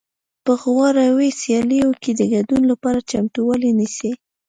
په 0.43 0.51
غوراوي 0.61 1.29
سیالیو 1.41 1.89
کې 2.01 2.11
د 2.19 2.21
ګډون 2.33 2.61
لپاره 2.71 2.99
چمتووالی 3.11 3.71
نیسي 3.79 4.11